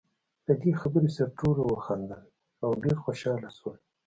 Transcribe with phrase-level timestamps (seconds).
[0.45, 2.21] له دې خبرې سره ټولو وخندل،
[2.63, 3.77] او ډېر خوشاله شول.